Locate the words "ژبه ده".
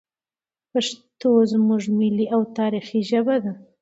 3.09-3.53